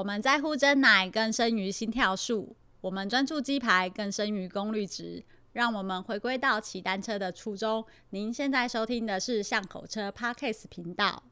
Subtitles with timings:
[0.00, 5.22] 我们在乎真奶更胜于心跳数，我们专注鸡排更胜于功率值。
[5.52, 7.84] 让我们回归到骑单车的初衷。
[8.08, 11.22] 您现在收听的是巷口车 Parkes 频道。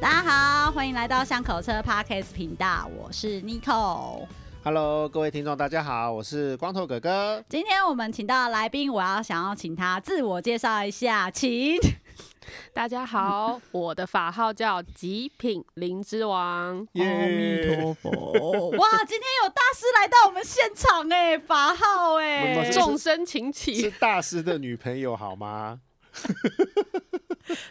[0.00, 4.24] 大家好，欢迎来到巷口车 Parkes 频道，我是 Nico。
[4.68, 7.42] Hello，各位听众，大家好，我是光头哥哥。
[7.48, 11.78] 今天我们请到的来宾，我要想要请他自我介绍一下，请。
[12.74, 16.86] 大家好，我的法号叫极品灵之王。
[16.96, 18.68] 阿弥陀佛！
[18.76, 23.74] 哇，今天有大师来到我们现场哎，法号哎，众生请起。
[23.74, 25.80] 是大师的女朋友好吗？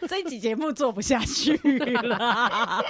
[0.08, 2.82] 这一集节目做不下去了。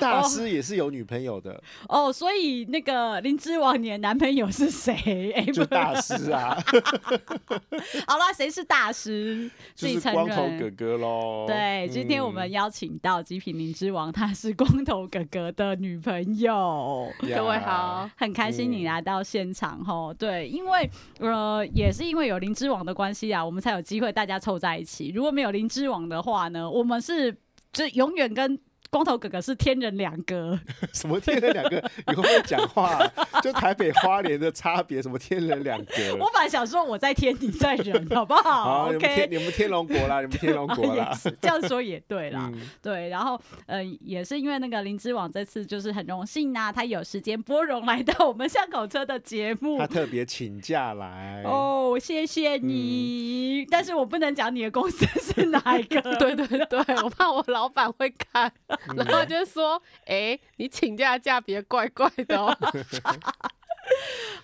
[0.00, 1.52] 大师也是有女朋友的
[1.88, 5.32] 哦，哦，所以那个灵芝王，你的男朋友是谁？
[5.52, 6.56] 就大师啊。
[8.06, 9.50] 好了，谁是大师？
[9.74, 10.24] 自己承认。
[10.24, 11.44] 光头哥哥喽。
[11.46, 17.10] 对，今天我们邀请到极品灵芝王，他是光头哥哥的女朋友。
[17.20, 20.12] 各位好，很开心你来到现场吼。
[20.14, 25.10] 对，因为呃，也是因为有灵芝王的关系啊，我们才有机会大家凑在一起。
[25.14, 27.36] 如果没有灵芝王的话呢，我们是
[27.72, 28.58] 就永远跟。
[28.90, 30.58] 光头哥哥是天人两隔，
[30.92, 31.76] 什么天人两隔？
[32.08, 33.40] 你会不会讲话、啊？
[33.40, 36.16] 就台北花莲的差别，什么天人两隔？
[36.18, 38.42] 我本来想说我在天，你在人，好不好？
[38.82, 42.50] 好，OK，你们天，你们天龙国啦， 你们天龙国啦，这样说也对啦。
[42.52, 51.44] 嗯、对，然后呃，也是因为那个灵之王这次就是很荣幸呐、啊，他有时间拨冗来到我们巷口车的节目，他特别请假来。
[51.44, 56.00] 哦，谢谢你，嗯、但是我不能讲你的公司是哪一个。
[56.16, 58.52] 对对对，我怕我老板会看。
[58.96, 62.56] 然后就说：“哎、欸，你请假假别怪怪的哦。”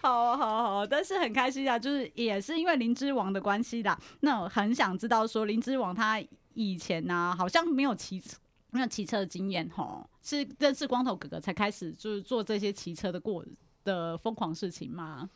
[0.02, 3.98] 好好好，但是很开心啊，就是也是因为灵芝王的关系啦。
[4.20, 6.20] 那我很想知道说，灵芝王他
[6.54, 8.22] 以前呢、啊，好像没有骑
[8.70, 13.44] 没有骑车的经验吼，是认识光头哥哥才开始就是做这些骑车的过
[13.84, 15.28] 的疯狂事情吗？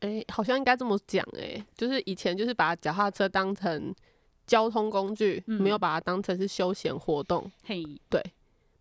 [0.00, 3.94] 哎、欸，好像应该这么讲哎、欸，就是以前就是把脚踏车当成
[4.52, 7.50] 交通工具，嗯、没有把它当成是休闲活动。
[7.64, 8.22] 嘿，对。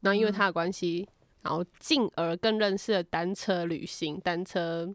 [0.02, 4.94] 那因为他的关系，嗯、然后进而更认识了单车旅行，单车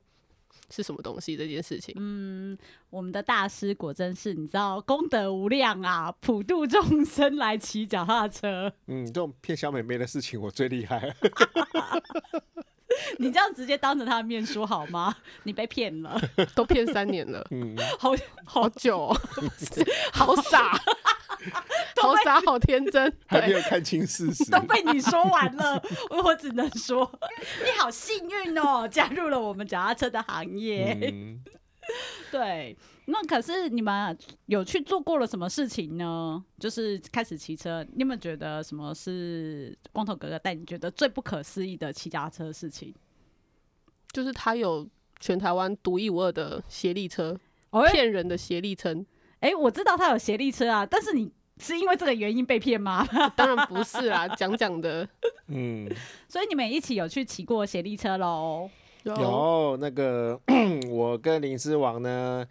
[0.68, 1.94] 是什么东西这件事情。
[1.98, 2.58] 嗯，
[2.90, 8.70] 我们的大师果真是你知道功德无量啊，普度众生来骑脚踏车。
[8.88, 11.16] 嗯，这种骗小美眉的事情我最厉害。
[13.18, 15.14] 你这样直接当着他的面说好吗？
[15.42, 16.20] 你被骗了，
[16.54, 18.12] 都骗三年了，嗯，好
[18.44, 18.68] 好。
[18.76, 19.20] 久、哦，
[20.12, 20.72] 好傻。
[21.96, 25.82] 好傻，好天真，还没有看清事实，都被你说完了。
[26.10, 27.10] 我只能说，
[27.64, 30.94] 你好幸运哦，加入了我们脚踏车的行业。
[31.12, 31.42] 嗯、
[32.30, 36.44] 对，那可是你们有去做过了什么事情呢？
[36.58, 42.92] 就是开始骑车，你有没有觉得什么是光头哥哥带你觉得最不可思议的骑脚踏车事情？
[44.12, 44.86] 就是他有
[45.20, 47.38] 全台湾独一无二的协力车，
[47.92, 48.92] 骗、欸、人的协力车。
[49.40, 53.06] 哎、欸，我知道他有协力车啊，但是你是因为这个原因被骗吗？
[53.36, 55.08] 当然不是啦，讲讲的。
[55.48, 55.88] 嗯，
[56.28, 58.68] 所以你们一起有去骑过协力车喽？
[59.04, 60.40] 有那个，
[60.90, 62.44] 我跟林之王呢，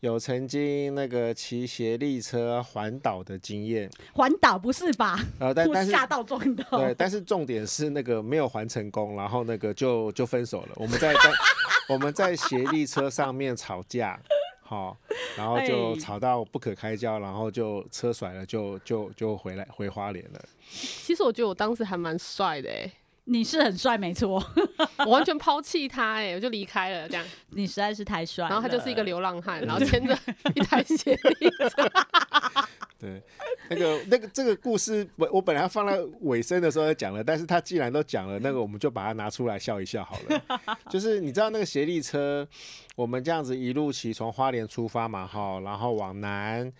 [0.00, 3.90] 有曾经那个骑协力车环岛的经验。
[4.12, 5.18] 环岛不是吧？
[5.40, 6.78] 呃，但但是吓到撞到。
[6.78, 10.68] 对，但是重点是那个没有环成功，然后那个就就分手了。
[10.76, 11.20] 我们在在
[11.88, 14.20] 我们在协力车上面吵架。
[14.68, 14.96] 好，
[15.36, 20.44] 然后就吵到不可开交，然后就车甩了，就就就回来回花莲了。
[20.68, 22.90] 其实我觉得我当时还蛮帅的哎，
[23.28, 24.40] 你是很帅没错，
[24.98, 27.24] 我完全抛弃他哎，我就离开了这样。
[27.50, 30.16] 你实在是太帅，然后他就是一个流浪汉，然后牵着
[30.54, 31.90] 一台协力车。
[32.98, 33.20] 对，
[33.68, 40.78] 那个那个这个故事，我我本来要放在尾声的时候讲了，但是他既然都讲了，那个我们就把它拿出来笑一笑好了。
[40.88, 42.46] 就是你知道那个协力车，
[42.94, 46.72] 我们这样子一路骑从花莲出发嘛，哈，然后往南，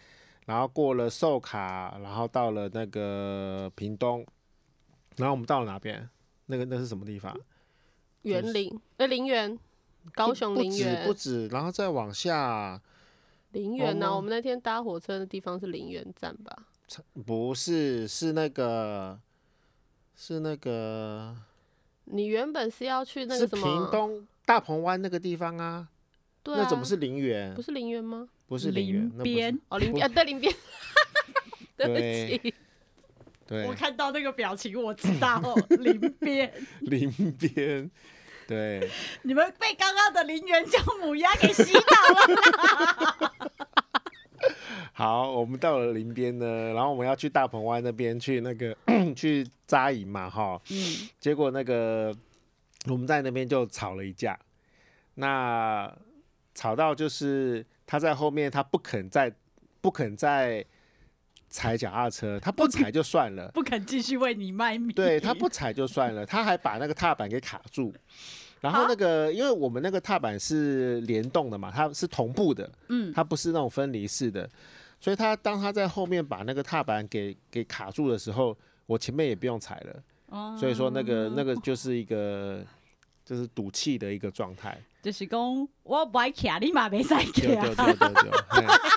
[0.46, 4.24] 然后过了寿卡，然后到了那个屏东，
[5.16, 6.08] 然后我们到了哪边？
[6.46, 7.38] 那个那是什么地方？
[8.22, 9.58] 园林，呃，林园，
[10.14, 12.80] 高雄林园，不止，然后再往下。
[13.52, 14.14] 林园呢？
[14.14, 16.66] 我们那天搭火车的地方是林园站吧？
[17.24, 19.18] 不是，是那个，
[20.14, 21.36] 是那个。
[22.04, 23.66] 你原本是要去那个什么？
[23.66, 25.88] 是屏东大鹏湾那个地方啊。
[26.42, 26.62] 对啊。
[26.62, 27.54] 那怎么是林园？
[27.54, 28.28] 不是林园吗？
[28.46, 30.54] 不是林园，边哦，林边对林边。
[31.76, 32.54] 对不起。
[33.46, 33.64] 对。
[33.66, 35.40] 我看到那个表情，我知道
[35.80, 36.52] 林边。
[36.80, 37.90] 林边。
[38.48, 38.88] 对，
[39.22, 41.80] 你们被刚刚的林园叫母鸭给洗脑
[42.14, 43.50] 了。
[44.94, 48.76] 好，我们到了林边呢，然后我们要去大鹏湾那边去那个
[49.16, 52.14] 去扎营嘛，哈，嗯，结果那个
[52.86, 54.38] 我们在那边就吵了一架，
[55.14, 55.92] 那
[56.54, 59.34] 吵到就是他在后面，他不肯再
[59.80, 60.64] 不肯再
[61.56, 67.90] 踩脚踏车，他不踩就算了，不肯继续为你卖 命，对，他不踩就算了，他还把那个踏板给卡住。
[68.60, 74.48] 然后那个，因为我们那个踏板是联动的嘛，它是同步的，嗯，它不是那种分离式的，
[75.00, 78.56] 所以他当他在后面把那个踏板给给卡住的时候，
[78.86, 82.62] 我前面也不用踩了，哦，所以说那个那个就是一个
[83.26, 88.30] 就是赌气的一个状态，就是讲我不爱卡，你嘛没在卡，对对对对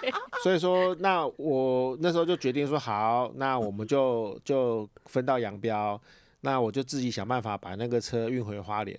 [0.03, 5.99] 对，所以说那我那时候就决定说好，那我们就就分道扬镳。
[6.41, 8.97] 那我就自己想办法把那个车运回花莲，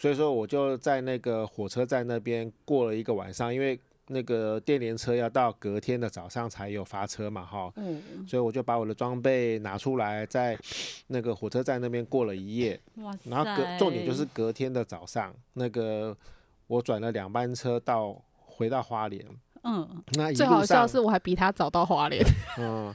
[0.00, 3.78] 所以说我就在那个火车站那边过了一个晚上，因为
[4.08, 10.58] 那个电联车要到隔天的早上才有发车嘛，哈，嗯，所以我就把我的装备拿出来，在
[11.06, 16.16] 那个火车站那边过了一夜，哇，然后隔重点就是隔天的早上，那个
[16.66, 19.24] 我转了两班车到回到花莲，
[19.62, 22.24] 嗯，那最好笑的是我还比他早到花莲，
[22.58, 22.94] 嗯。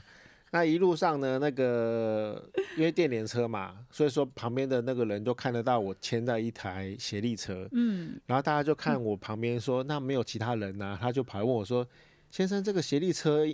[0.50, 2.42] 那一路上呢，那个
[2.76, 10.98] 因为电联车嘛，所以说旁边的那个人都看得到我牵在一台协力车，嗯，然后大家就看我旁边说，那没有其他人啊？
[11.00, 11.86] 他就跑来问我说，
[12.30, 13.44] 先生，这个协力车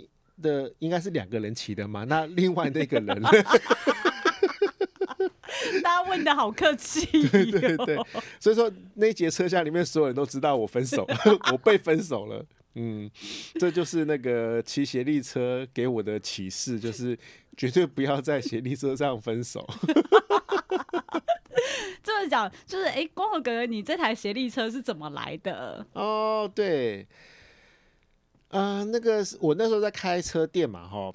[0.41, 2.05] 的应该是两个人骑的嘛？
[2.05, 3.21] 那另外那个人
[5.83, 7.99] 大家问的好客气，对对对，
[8.39, 11.05] 所以说那节车厢里面所有人都知道我分手，
[11.51, 12.45] 我被分手了。
[12.75, 13.09] 嗯，
[13.59, 17.17] 这就是那个骑斜力车给我的启示，就是
[17.57, 19.65] 绝对不要在斜力车上分手。
[22.03, 25.85] 这么讲，就是哎，光头哥哥，你这台斜力车是怎么来的？
[25.93, 27.07] 哦，对，
[28.49, 31.13] 啊、呃，那个我那时候在开车店嘛，哈。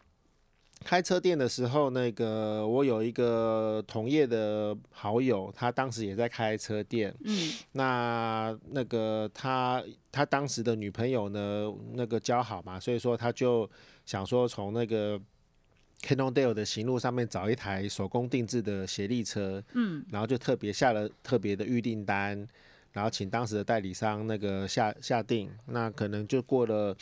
[0.82, 7.14] 开车店的时候，那个我有一个同业的好友，他当时也在开车店。
[7.22, 13.68] 嗯，那那个他他当时的女朋友呢，那个交好嘛，所以说他就
[14.06, 15.20] 想说从那个
[16.00, 19.62] Cannondale 的行路上面找一台手工定制的协力车。
[19.74, 22.48] 嗯，然后就特别下了特别的预订单，
[22.92, 25.50] 然后请当时的代理商那个下下定。
[25.66, 26.96] 那可能就过了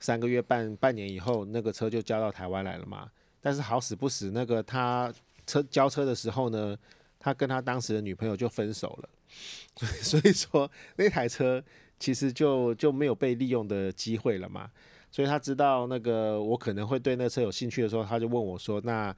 [0.00, 3.08] 三个月半半年以后，那个车就交到台湾来了嘛。
[3.40, 5.12] 但是好死不死，那个他
[5.46, 6.76] 车交车的时候呢，
[7.18, 9.08] 他跟他当时的女朋友就分手了，
[10.02, 11.62] 所以说那台车
[11.98, 14.70] 其实就就没有被利用的机会了嘛。
[15.12, 19.12] 所以他知道那个我可能会对那车有兴趣的时候，他就问我说：“那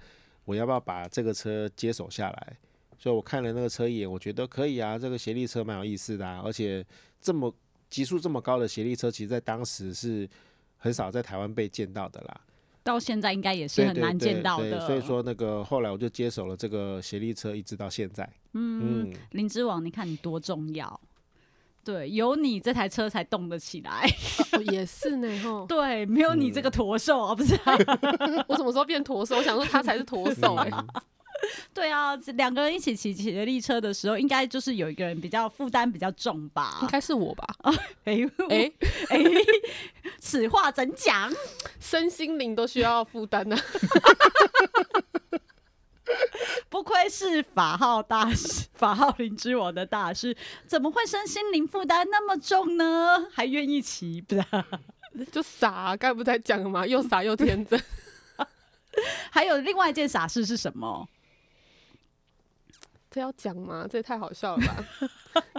[0.46, 2.56] 我要不要把这个车接手下来？”
[2.98, 6.82] 所以我看了那个车一眼，我觉得可以啊，这个协力车蛮有意思的啊，而且
[7.20, 7.54] 这么
[7.90, 10.26] 级数这么高的协力车，其实在当时是
[10.78, 12.40] 很少在台湾被见到的啦。
[12.82, 14.64] 到现在应该也是很难见到的。
[14.64, 18.28] 对对对对，所以说那个后来我就接手了这个协力车，一直到现在。
[18.54, 21.00] 嗯，嗯，林之王，你看你多重要，
[21.84, 24.06] 对，有你这台车才动得起来。
[24.52, 27.54] 哦、也是呢，吼，对，没有你这个驼兽啊，不是？
[28.48, 29.36] 我什么时候变驼兽？
[29.36, 30.70] 我想说他才是驼兽哎。
[31.74, 36.78] 对啊，两个人一起骑骑力车的时候，应该就是有一个人比较负担比较重吧？
[36.82, 37.46] 应该是我吧？
[38.04, 38.72] 哎哎
[39.10, 39.24] 哎，
[40.20, 41.32] 此话怎讲？
[41.80, 43.56] 身心灵都需要负担呢。
[46.68, 53.26] 不愧是法号大师，法号灵之王的大师，怎么会身心灵负担那么重呢？
[53.32, 54.44] 还愿意骑，不是？
[55.30, 56.86] 就傻啊，刚才不在讲了吗？
[56.86, 57.80] 又傻又天真。
[59.30, 61.08] 还有另外一件傻事是什么？
[63.12, 63.86] 这要讲吗？
[63.88, 64.74] 这也太好笑了吧！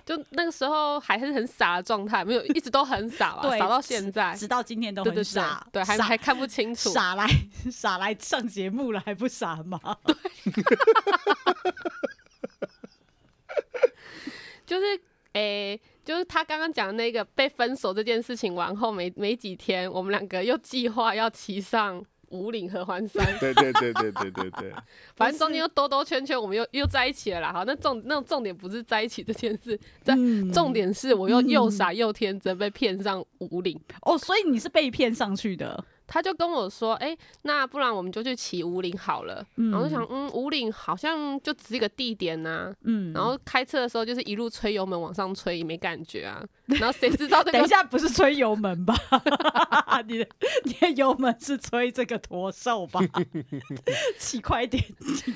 [0.04, 3.56] 就那个时候还是很傻的状态，没有一直都很傻吧？
[3.56, 7.28] 傻到现在，直到今天都很傻，对，还还看不清楚，傻来
[7.72, 9.80] 傻来上节目了还不傻吗？
[10.04, 10.16] 对，
[14.66, 14.86] 就是
[15.34, 22.04] 诶、欸，就是他刚刚讲的那个被分手这件事情完后没没几天，我们两个又计划要骑上。
[22.34, 24.74] 武岭合欢山，对对对对对对对，
[25.16, 27.54] 反正中间又兜兜圈圈，我们又又在一起了啦。
[27.54, 35.86] 好，那重那种重点不是在一起这件事，在、嗯、重点是我又又傻又天真被骗上五岭、嗯、哦，所以你是被骗上去的。
[36.14, 39.44] 他就跟我说：“哎、欸，那不然我们就去骑五岭好了。
[39.56, 46.46] 嗯”然后就想：“嗯，五岭好像就只是一个地点呐、啊。”嗯，然后开车的时候就是一路吹油门往上吹，也没感觉啊。
[46.68, 47.54] 然后谁知道这个？
[47.58, 48.94] 等一下不是吹油门吧？
[50.08, 50.28] 你的
[50.66, 53.00] 你的油门是吹这个驼兽吧？
[54.20, 54.84] 骑快一点，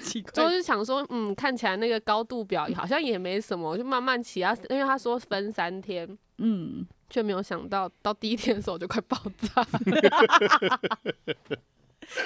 [0.04, 0.32] 骑快。
[0.32, 4.56] 就是想说，嗯，看起来那个高度表好像也没什么，就慢慢骑啊。
[4.70, 6.08] 因为他说分三天，
[6.38, 6.86] 嗯。
[7.10, 9.66] 却没有想到到第一天的时候就快爆炸。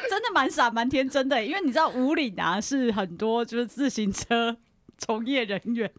[0.10, 4.58] 真的蛮傻蛮天真的，因为你知道五岭啊是很多就是自行车
[4.98, 5.92] 从业人员。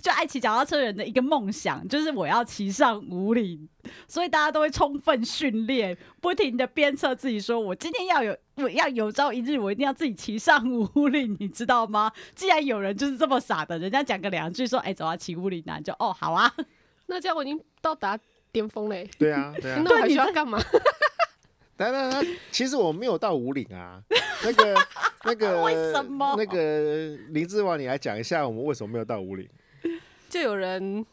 [0.00, 3.68] 就爱骑脚踏车人的一个梦想，就是我要骑上五岭，
[4.08, 12.10] 所以大家都会充分训练，不停的鞭策自己，说我今天要有，我要有朝一日，我一定要自己骑上五岭，你知道吗？
[12.34, 16.50] 既然有人就是这么傻的，人家讲个两句说，哎、欸，走啊，骑五岭啊，就哦，好啊，
[17.08, 18.18] 那这样我已经到达
[18.52, 19.08] 巅峰嘞。
[19.18, 20.58] 对啊，对啊， 那我还需要干嘛？
[21.76, 24.02] 等等等，其实我没有到五岭啊，
[24.44, 24.74] 那个
[25.24, 26.34] 那个 为什么？
[26.36, 29.48] 那个林志王，你来讲一下，我们为什么没有到五岭？
[30.28, 31.06] 就有人，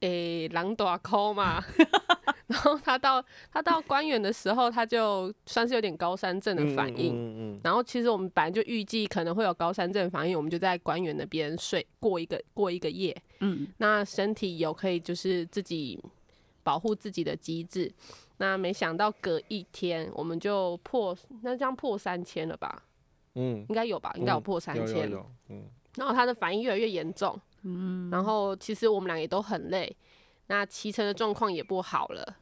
[0.00, 1.62] 诶，狼大抠嘛，
[2.48, 7.14] 然后他到他到关原的时候，他就算是有点高山症的反应。
[7.14, 13.16] 嗯嗯嗯、然后其实我们本来就预计可能会有高山症反应，我们就在关原那边睡过一个过一个夜。
[13.42, 16.00] 嗯，那身体有可以就是自己
[16.62, 17.92] 保护自己的机制。
[18.38, 22.82] 那没想到隔一天我们就破，那这样破三千了吧？
[23.34, 24.12] 嗯，应该有吧？
[24.16, 25.12] 应该有破三千。
[25.48, 25.64] 嗯，
[25.96, 27.38] 然后他的反应越来越严重。
[27.62, 29.94] 嗯，然后其实我们俩也都很累，
[30.48, 32.36] 那骑乘的状况也不好了，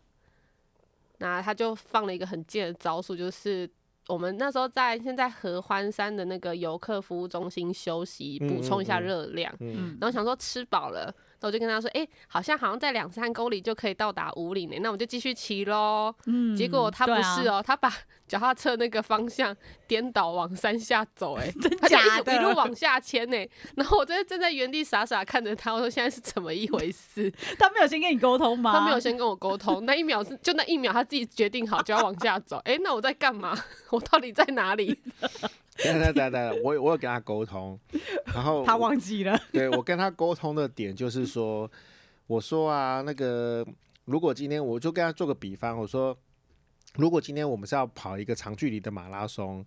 [1.19, 3.69] 那他就放了一个很贱的招数，就是
[4.11, 11.15] 我们那时候在现在合欢山的那个游客服务中心休息，补充一下热量，嗯嗯嗯，然后想说吃饱了。
[11.49, 16.15] 我就跟他说：“哎、欸，好像好像在两三公里就可以到达五岭呢，那我们就继续骑喽。
[16.27, 17.93] 嗯”结果他不是哦、喔，啊、他把
[18.29, 19.57] 脚踏车那个方向
[19.89, 23.37] 颠倒往山下走， 哎，真假的，一路往下牵呢。
[23.75, 28.73] 然后我在站在原地傻傻看着他，我说：“现在是怎么一回事？” 他没有先跟你沟通吗？
[28.79, 32.59] 他没有先跟我沟通，那一秒是就那一秒他自己决定好就要往下走。
[32.59, 33.57] 哎、欸，那我在干嘛？
[33.91, 34.97] 我到底在哪里？
[35.83, 37.79] 等等等等，我我有跟他沟通，
[38.27, 39.41] 然后 他忘记了。
[39.53, 41.71] 对，我跟他沟通的点就是说，
[42.27, 43.67] 我说啊，那个
[44.05, 46.17] 如果今天我就跟他做个比方，我说
[46.97, 49.65] 如果今天我们是要跑一个长距离的马拉松，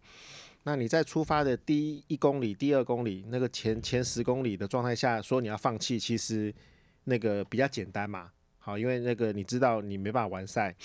[0.63, 6.53] 那你在出发的第一公里、第二公里那个前前十公里的状态下说你要放弃，其实
[7.05, 8.29] 那个比较简单嘛。
[8.60, 10.75] 好，因为那个你知道你没办法完赛，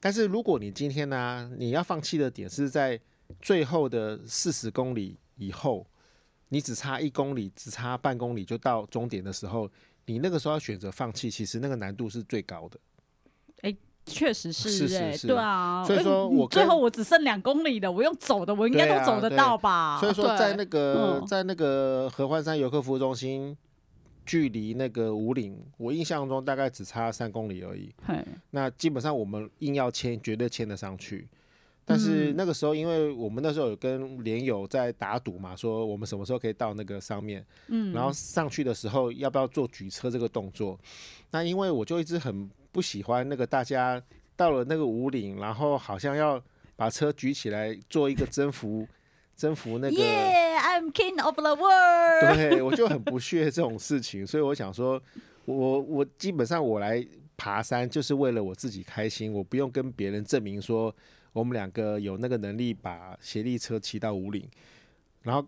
[0.00, 3.00] 但是如果你今天呢、啊，你要放弃的点是在。
[3.40, 5.86] 最后的四十公里以后，
[6.48, 9.70] 你只差一公里，只差半公里就到终点的时候，
[10.06, 12.78] 你那个时候要选择放弃，其实那个难度是最高的。
[13.62, 15.84] 哎、欸，确实是、欸，是是是，对啊。
[15.84, 19.98] 所以说我最后我只剩两公里了，我用走的，我应该都走得到吧？
[19.98, 23.56] 所以说在那个在那个合欢山游客服务中心，
[24.24, 27.92] 距离那个五岭，我印象中大概只差三公里而已。
[28.06, 31.28] 嘿那基本上我们硬要牵，绝对牵得上去。
[31.88, 40.76] 但是那个时候，因为我们那时候有跟连友在打赌嘛，说我们什么时候可以到那个上面，嗯，然后上去的时候要不要做举车这个动作？
[41.30, 44.02] 那因为我就一直很不喜欢那个大家
[44.34, 46.42] 到了那个五岭，然后好像要
[46.74, 48.84] 把车举起来做一个征服
[49.36, 49.96] 征服那个。
[49.96, 52.36] Yeah, I'm king of the world。
[52.36, 55.00] 对， 我就很不屑这种事情，所以我想说，
[55.44, 60.92] 我我基本上我来爬山就是为了我自己开心，我不用跟别人证明说。
[61.38, 64.48] 我们两个有那个能力把协力车骑到五岭，
[65.20, 65.46] 然后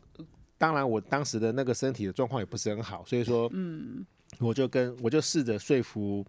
[0.59, 4.05] 当然我当时的那个身体的状况也不是很好，所以说，嗯，
[4.39, 6.23] 我就跟我就试着说服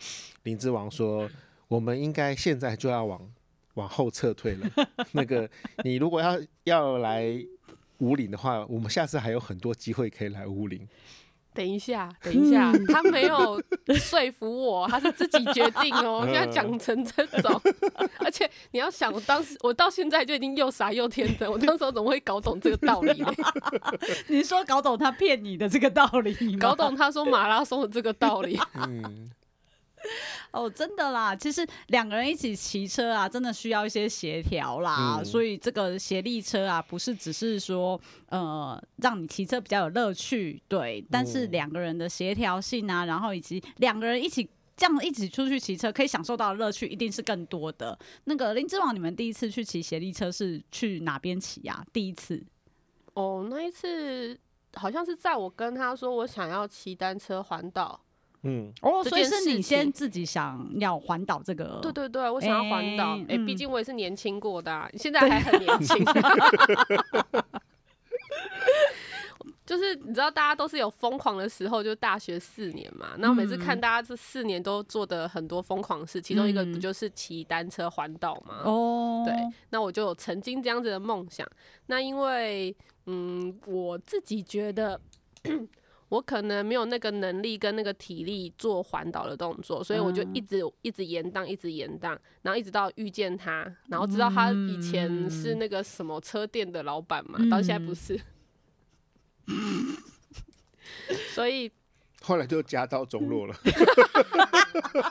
[0.44, 1.30] 林之王说，
[1.68, 3.30] 我们应该现在就要往
[3.74, 4.72] 往后撤退了。
[5.12, 5.50] 那个
[5.84, 7.26] 你如果要要来
[7.98, 10.88] 五岭的话，我们下次还有很多机会可以来五岭。
[11.54, 13.62] 等一下，等一下，他没有
[13.96, 16.24] 说服我，他是自己决定哦。
[16.32, 17.62] 现在讲成这种，
[18.20, 23.34] 而且你要想，我当时我到现在就已经又傻又天真，我那时候怎么会搞懂这个道理呢？
[24.30, 28.60] 你说搞懂他骗你的这个道理，搞懂他说马拉松的这个道理。
[28.76, 29.32] 嗯。
[30.52, 35.18] 哦，真的啦，其实两个人一起骑车啊，真的需要一些协调啦。
[35.20, 47.98] 嗯、所以这个协力车啊，不是只是说呃让你骑车比较有乐趣，对，但是两个人的协调性啊，然后以及两个人一起这样一起出去骑车，可以享受到的乐趣一定是更多的。
[48.24, 51.86] 那个林之王，你们第一次去骑协力车是去哪边骑呀？
[51.94, 52.44] 第一次？
[53.14, 54.40] 哦，那一次
[54.74, 58.02] 好像是在我跟他说我想要骑单车环岛。
[58.44, 61.80] 嗯，哦，所以是你先自己想要环岛这个？
[61.82, 63.18] 对对对，我想要环岛。
[63.28, 65.98] 哎、欸，毕、欸、竟我也是年轻过的、啊，嗯、现在还很年轻。
[69.66, 73.10] 就是你知道，大家都是有疯狂的时候，就大学四年嘛。
[73.20, 78.62] 然后每次看大家这四年都做的很多疯狂事，嗯、其中一个不就是骑单车环岛吗？
[78.64, 79.36] 哦，对。
[79.70, 81.46] 那我就有曾经这样子的梦想。
[81.86, 85.00] 那因为，嗯，我自己觉得。
[86.10, 98.20] 我可能没有那个能力跟那个体力做环岛的动作，所以我就一直一直延宕，一直延宕，然后一直到遇见他，然后知道他以前是那个什么车店的老板嘛，嗯、到现在不是，
[99.48, 99.96] 嗯、
[101.34, 101.72] 所以
[102.22, 103.56] 后来就家道中落了。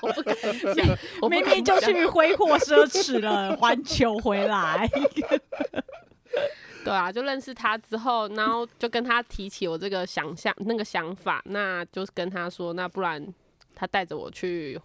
[0.02, 0.36] 我不敢
[0.74, 4.90] 讲，明明就去挥霍奢侈了，环球回来。
[6.88, 13.22] 对啊，就认识他之后，然后就跟他提起我这个想象那个想法，那就是跟他说，那不然
[13.74, 14.80] 他带着我去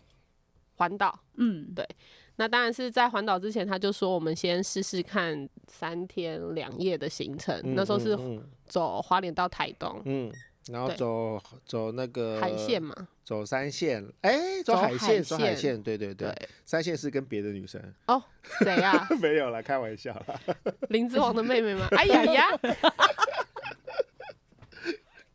[0.76, 1.18] 环岛。
[1.36, 1.88] 嗯，对。
[2.36, 7.58] 那当然是在环岛之前，他就说我们先试试看三天两夜的行程。
[7.64, 8.18] 嗯、那时候是
[8.66, 10.02] 走花莲到台东。
[10.04, 10.30] 嗯。
[10.68, 18.24] 然后走走那个海线嘛，走三线，哎，走海线，走海线，对对对，对三线是跟别的女生哦，
[18.60, 19.06] 谁啊？
[19.22, 20.40] 没有啦，开玩笑啦。
[20.90, 21.88] 林之王的妹妹吗？
[21.92, 22.46] 哎呀呀，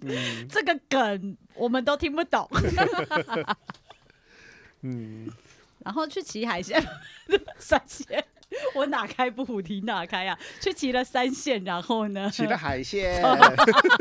[0.01, 2.49] 嗯，这个梗我们都听不懂。
[4.83, 5.29] 嗯，
[5.81, 6.81] 然后去骑海线，
[7.59, 8.25] 三线。
[8.75, 10.39] 我哪开不虎提哪开啊？
[10.61, 12.31] 去骑了三线，然后呢？
[12.31, 13.23] 骑了海线，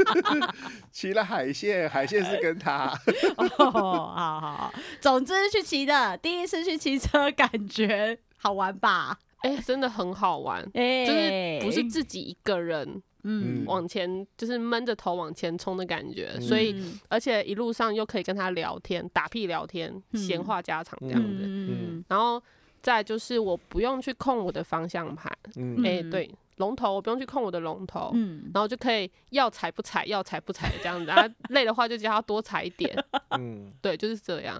[0.91, 2.97] 骑了海线，海线是跟他。
[3.37, 9.19] 哦，好好好，总之去骑的，第一次去骑车，感觉好玩吧？
[9.41, 16.75] 哎、欸，真的很好玩，哎、欸，就是不是自己一个人，嗯，往前就是闷着头往前冲的感觉，嗯、所以
[17.09, 22.41] 而且一路上又可以跟他聊天，打屁聊天，闲、嗯、话家常这样子，然后。
[22.87, 25.83] 再就是我不用去控我的方向盘，哎、嗯。
[25.83, 32.95] 欸，对，龙头我不用去控我的龙头，嗯，然后就可以要踩不踩，要踩不踩这样子，然后累的话就叫他多踩一点，
[33.37, 34.57] 嗯，对，就是这样。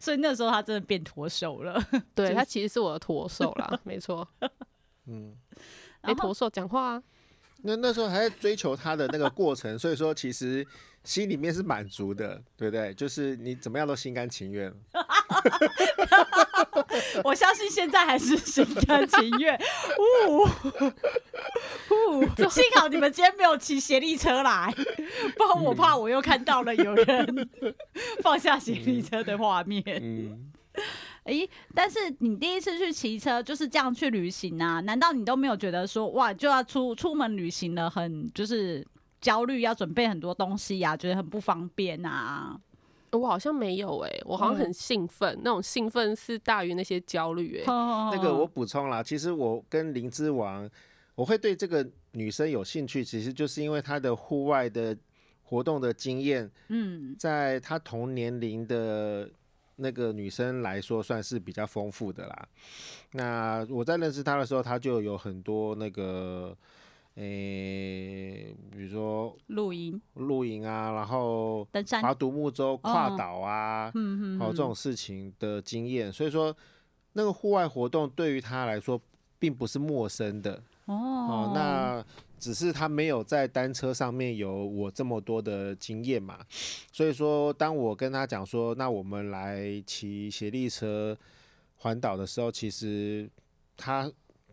[0.00, 1.78] 所以那时候他真的变驼兽了，
[2.14, 4.26] 对、 就是、他其实是我的驼兽啦，没错，
[5.04, 5.36] 嗯，
[6.00, 7.02] 哎，驼兽讲话啊，
[7.62, 10.66] 那那时候还在追求他的那个过程，所以说其实。
[11.04, 12.92] 心里面是满足的，对不对？
[12.92, 14.70] 就是你怎么样都心甘情愿。
[17.24, 19.58] 我相信现在还是心甘情愿。
[20.28, 20.42] 呜
[22.20, 24.70] 呜， 幸好你们今天没有骑协力车来，
[25.34, 27.48] 不然我怕我又看到了有人
[28.20, 29.82] 放下协力车的画面。
[29.86, 30.52] 嗯，
[31.28, 34.80] 哎，但是你第一次去骑车就是这样去旅行啊？
[34.80, 38.86] 难道你都没有觉得说哇，就要出出门旅行了，很就是？
[39.20, 42.56] 焦虑要准备很多东西呀、啊，觉得很不方便啊。
[43.10, 48.16] 我好像没有哎、欸，我好像很兴奋，嗯、那种兴奋是大于那些焦虑哎、欸。
[48.16, 50.70] 那个我补充啦，其实我跟林之王，
[51.16, 54.96] 我会对这个女生有兴趣，其实就是因为她的户外的
[55.42, 59.28] 活动的经验，嗯，在她同年龄的
[59.78, 62.48] 那个女生来说，算是比较丰富的啦。
[63.12, 66.56] 那我在认识她的时候，她就有很多那个。
[67.20, 71.66] 诶、欸，比如说露营、露营啊，然后
[72.00, 76.56] 划独木舟、跨岛啊，嗯嗯，好这种事情的经验，所以说
[77.14, 79.00] 那个户外活动对于她来说
[79.36, 81.52] 并不是陌生的哦，哦。
[81.52, 82.04] 那
[82.38, 86.38] 只是他没有在单车上面有我这么多的经验嘛，
[86.92, 91.16] 所以说当我跟他讲说，那我们来骑协力车
[91.76, 93.28] 环岛的时候，其实
[93.76, 94.10] 他。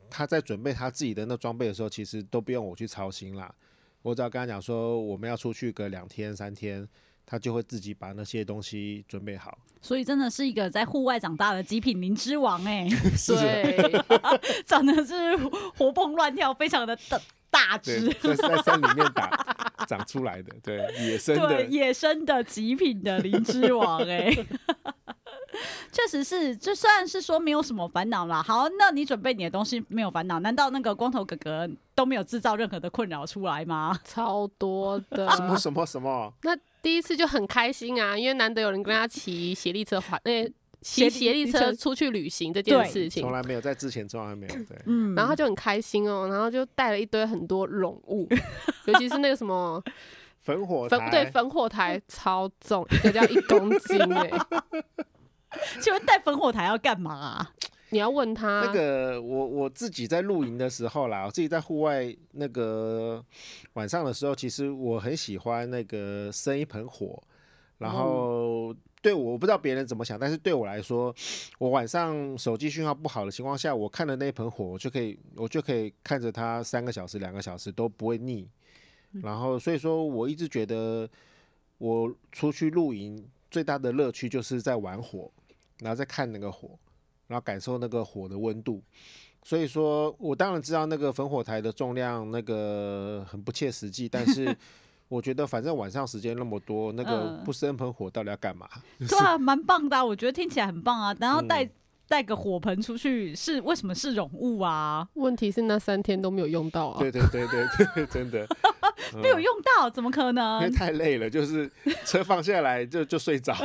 [0.07, 3.53] 他在准备他自己的那装备的时候，其实都不用我去操心啦。
[4.03, 6.87] 我只要跟他讲说我们要出去个两天三天，
[7.25, 9.57] 他就会自己把那些东西准备好。
[9.81, 14.03] 所以真的是一个在户外长大的极品灵之王哎、 欸，对，
[14.63, 15.35] 长得是
[15.75, 16.95] 活蹦乱跳，非常的
[17.55, 19.29] 大大只，在在山里面打
[19.87, 24.45] 长出来的，对，野生的野生的极品的灵芝王 哎、欸。
[25.91, 28.43] 确实是，就虽然是说没有什么烦恼啦。
[28.43, 33.97] 好，那你准备你的东西没有烦恼，难道那个光头哥哥都没有制造任何的困扰出来吗？
[34.03, 36.33] 超多的，什么什么什么？
[36.43, 40.45] 那第一次就很开心啊，因为难得有人跟他骑协力车环，那
[40.81, 48.27] 骑协力车出去旅行这件事情，从来没有在之前从来没有对，嗯，然后他就很开心哦，然后就带了一堆很多绒物，
[48.85, 49.83] 尤其是那个什么
[50.41, 54.39] 焚火台，对，焚火台超重，一个叫一公斤哎、欸。
[55.81, 57.51] 请问带烽火台要干嘛啊？
[57.89, 58.63] 你要问他。
[58.65, 63.23] 那个我我自己在露营的时候啦，我自己在户外那个
[63.73, 67.21] 晚上的时候，其实我很喜欢那个生一盆火。
[67.77, 68.73] 然后
[69.05, 71.13] 对我，我不知道别人怎么想，但是对我来说，
[71.59, 78.49] 我晚上手机讯号不好的情况下，我看的那一盆火，我就可以我就可以看着它三个小时、两个小时都不会腻。
[79.21, 81.07] 然后所以说，我一直觉得
[81.77, 85.29] 我出去露营最大的乐趣就是在玩火。
[85.81, 86.69] 然后再看那个火，
[87.27, 88.81] 然后感受那个火的温度。
[89.43, 94.57] 所以说我当然知道那个焚火台的重量那个很不切实际，但是
[95.15, 98.67] 我觉得反正晚上时间那么多，那个不生盆火到底要干嘛？
[98.99, 101.15] 嗯、 对啊，蛮棒的、啊，我觉得听起来很棒啊。
[101.21, 101.67] 然后带
[102.07, 105.07] 带个火盆出去是为什么是容物啊？
[105.13, 106.99] 问题是那三天都没有用到啊。
[106.99, 108.45] 对对对对对， 真的、
[109.15, 110.61] 嗯、没有用到，怎么可能？
[110.61, 111.71] 因为太累了，就是
[112.03, 113.55] 车放下来就就睡着。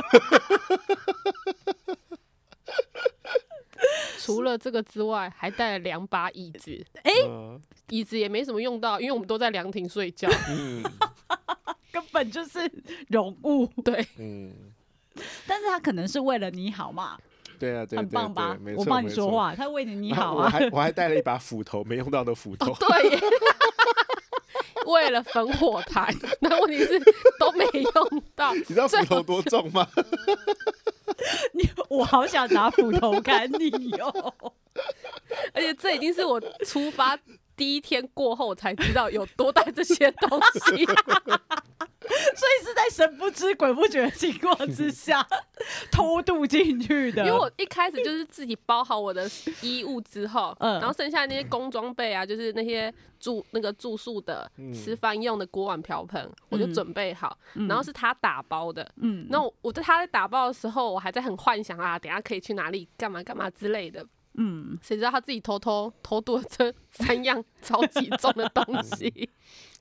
[4.25, 6.83] 除了这个之外，还带了两把椅子。
[7.03, 10.29] 哎、欸，椅子也没什么用到，因为我们都在凉亭睡觉。
[10.49, 10.83] 嗯，
[11.91, 12.59] 根本就是
[13.09, 13.65] 容物。
[13.83, 14.53] 对，嗯。
[15.45, 17.17] 但是他可能是为了你好嘛。
[17.59, 18.55] 对啊，对，很棒吧？
[18.55, 20.45] 对对对，我帮你说话，他为了你好啊。
[20.45, 22.71] 我还我还带了一把斧头，没用到的斧头。
[22.71, 23.19] 哦、对。
[24.87, 26.99] 为了焚火台，那问题是
[27.39, 28.53] 都没用到。
[28.55, 29.87] 你知道斧头多重吗？
[31.89, 34.33] 我好想拿斧头砍你哦！
[35.53, 37.17] 而且这已经是我出发
[37.55, 40.85] 第一天过后才知道有多带这些东西。
[42.35, 45.25] 所以是在神不知鬼不觉的情况之下
[45.91, 47.25] 偷渡进去的。
[47.25, 49.29] 因为我一开始就是自己包好我的
[49.61, 57.37] 衣物之后，嗯，然后剩下那些工装备啊，就是那些住那个住宿的、嗯、吃饭用的锅碗瓢盆，我就准备好。
[57.53, 69.29] 嗯、然后是他打包的，嗯，那我在他在打包的时候，我还在很幻想啊，等下可以去哪里干嘛干嘛之类的，嗯，谁知道他自己偷偷偷渡了这 三样超级重的东西。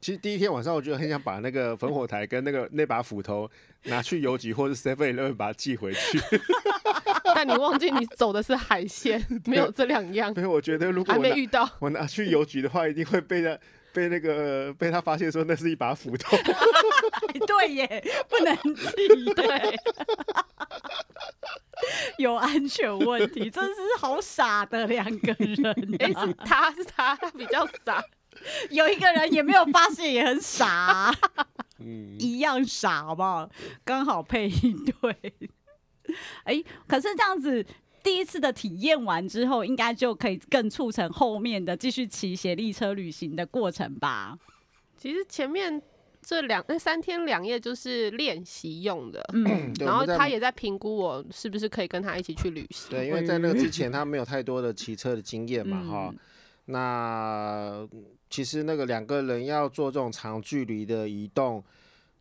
[0.00, 3.48] 其实第一天晚上，我就很想把那个烽火台跟那个那把斧头
[3.84, 6.18] 拿去邮局或者 Seven Eleven 把它寄回去。
[7.34, 10.32] 但你忘记你走的是海鲜， 没有这两样。
[10.34, 13.58] 没有，我觉得如果还没遇到，我拿去邮局的话，一定会被他
[13.92, 16.36] 被那个被他发现说那是一把斧头。
[17.46, 19.34] 对耶，不能寄。
[19.34, 19.76] 对，
[22.18, 25.98] 有安全问题，真是好傻的两个人。
[26.44, 28.02] 他是他，他比较傻。
[28.70, 31.12] 有一个人也没有发现，也很傻，
[32.18, 33.50] 一样傻，好不好？
[33.84, 35.32] 刚好配一对。
[36.44, 37.64] 哎、欸，可是这样子，
[38.02, 44.38] 第一次的体验完之后，应该就可以更促成后面的继续骑协力车旅行的过程吧？
[44.96, 45.82] 其实前面
[46.22, 52.90] 这两那三天两夜就是练习用的，嗯，然后他也在评估我是不是可以跟他一起去旅行。
[52.90, 56.18] 对，因为在那个之前他没有太多的骑车的经验嘛，哈、嗯，
[56.66, 57.88] 那。
[58.32, 61.60] 其实那个两个人要做这种长距离的移动，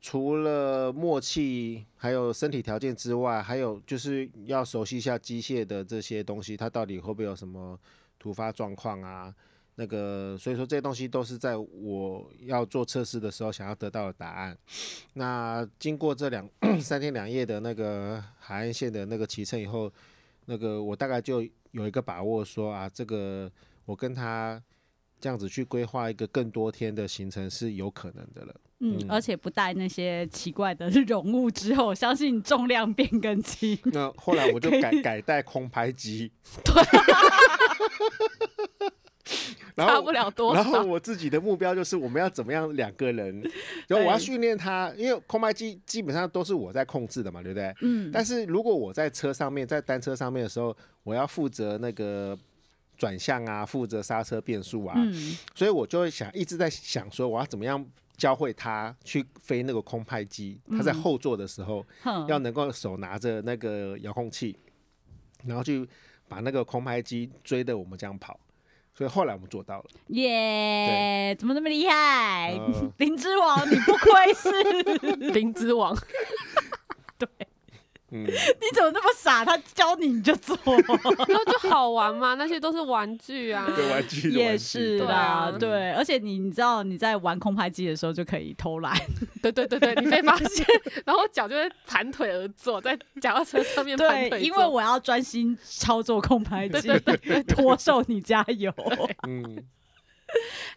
[0.02, 7.80] 除了默契，还有身体条件之外，还有就是要熟悉一下机械的这些东西，它到底会不会有什么
[8.18, 9.32] 突发状况啊？
[9.80, 14.58] 那个，所以说这些东西都是在我要做测试的时候想要得到的答案。
[15.14, 16.46] 那经过这两
[16.82, 19.90] 三天两夜的那个海岸线的那个骑乘以后，
[20.48, 23.50] 那个我大概就有一个把握说啊，这个
[23.86, 24.62] 我跟他。
[25.22, 28.56] 这样子去规划一个更多天的行程是有可能的了。
[28.80, 33.78] 嗯，嗯，而且不带那些奇怪的 容物之后，相信重量变更轻。
[33.84, 36.32] 那后来我就改改带空拍机。
[36.64, 36.74] 对。
[39.88, 40.62] 差不了多少。
[40.62, 43.42] 然后我自己的目标就是我们要怎么样两个人，
[43.88, 47.74] 然后我要训练他，因为空拍机基本上都是我在控制的嘛，对不对？
[47.82, 48.10] 嗯。
[48.12, 52.38] 但是如果我在车上面，在单车上面的时候，我要负责那个。
[52.98, 57.82] 转向啊，负责刹车、变速啊，嗯、所以我就会想，一直在想说，我要怎么样
[58.18, 60.60] 教会他去飞那个空拍机。
[60.66, 64.54] 嗯、他在后座的时候，嗯、要能够手拿着那个遥控器，
[65.46, 65.88] 然后去
[66.28, 68.38] 把那个空拍机追着我们这样跑。
[69.00, 71.34] 所以后来我们做到了，耶！
[71.40, 72.52] 怎么那么厉害？
[72.52, 74.52] 呃、 林之王，你不愧是
[75.32, 75.96] 灵之王，
[77.18, 77.30] 对。
[78.12, 78.32] 嗯， 你
[78.74, 79.46] 怎么那么傻？
[79.46, 80.84] 他教你你就做，然
[81.38, 88.96] 后就好玩嘛，那些都是玩具啊，对，玩具也是啦，对，而且你你知道你在玩空拍机的时候就可以偷懒，
[89.44, 90.66] 对对对对，你被发现，
[91.06, 98.74] 然后脚就会盘腿而坐在脚踏车上面盘腿，对，因为我要专心操作空拍机，对对对，托受你加油。
[99.28, 99.64] 嗯，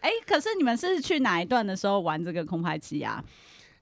[0.01, 3.23] 哎，可是你们是去哪一段的时候玩这个空拍机啊？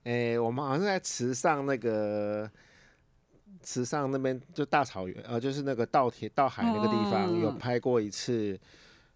[0.04, 2.50] 哎，我们好像是在池上那个。
[3.62, 8.58] 池上那边就大草原，呃，就是那个稻田、稻海那个地方有拍过一次。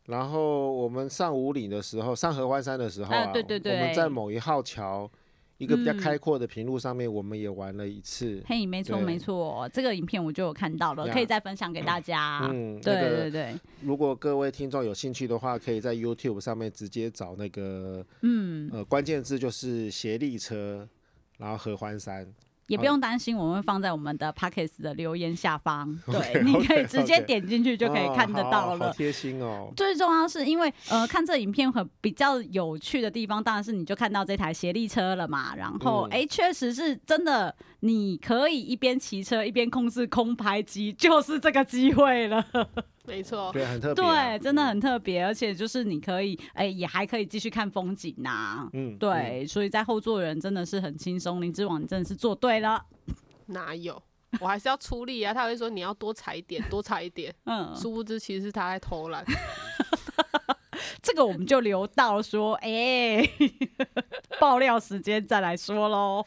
[0.07, 5.11] 然后我们上五岭的时候，上合欢山的时候啊，对对对，我们在某一号桥，
[5.59, 8.41] 一个比较开阔的平路上面，我们也玩了一次。
[8.47, 12.41] 嘿，没错没错，这个影片我就有看到了，可以再分享给大家。
[12.45, 13.59] 嗯，对对对。
[13.83, 20.89] 如果各位听众有兴趣的话，可以在 YouTube 上面直接找那个，嗯，呃，关键字就是协力车，
[21.39, 22.33] 然后合欢山。
[22.67, 28.93] 也不用担心，我们会放在我们的 Podcast 的留言下方，对，你可以直接点进去就可以看得到了。
[28.93, 29.73] 贴心哦。
[29.77, 35.55] 最重要是因为呃，看这影片很比较有趣的地方，当然是你就看到这台协力车了嘛。
[35.55, 42.45] 然后哎，确实是真的，你可以一边骑车一边控制空拍机，就是这个机会了。
[43.07, 52.85] 没错，对，很特别、啊，对，真的很特别，而且就是你可以，哎、欸，也还可以继续看风景呐、啊，嗯，对，嗯、所以在后座人真的是很轻松，林之王你真的是做对了，
[53.47, 54.03] 哪有，
[54.41, 59.25] 我还是要出力啊，他会说你要多踩一点，多踩一点，嗯，殊不知其实是他在偷懒。
[61.03, 63.29] 这个我们就留到说，哎、
[64.41, 66.25] 爆料时间再来说喽。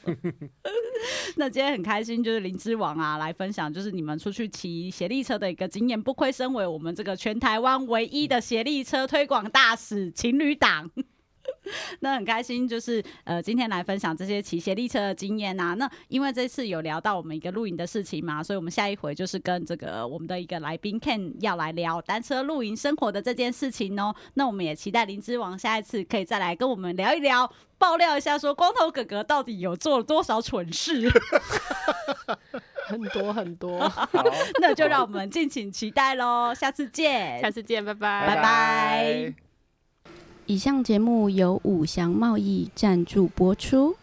[1.37, 10.89] 那今天很开心，就是林之王啊，来分享就是你们出去骑协力车的一个经验，不愧身为我们这个全台湾唯一的协力车推广大使情侣档。
[12.01, 15.73] 那很开心，就是呃，今天来分享这些骑协力车的经验啊。
[15.73, 24.15] 那因为这次有聊到我们一个露营的事情嘛，所以我们下一回就是跟这个我们的一个来宾 Ken 要来聊单车露营生活的这件事情哦。
[24.35, 31.09] 那我们也期待林之王下一次可以再来跟我们聊一聊，爆料一下说光头哥哥到底有做了多少蠢事。
[32.87, 33.91] 很 多很多，
[34.59, 36.53] 那就让我们敬请期待喽。
[36.55, 39.48] 下次见，下次见，拜拜，拜拜。
[40.49, 43.98] 以上节目由五祥贸易赞助播出。